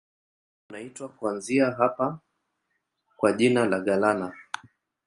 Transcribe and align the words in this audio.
Mto 0.65 0.75
unaitwa 0.75 1.09
kuanzia 1.09 1.71
hapa 1.71 2.19
kwa 3.17 3.33
jina 3.33 3.65
la 3.65 3.79
Galana. 3.79 4.33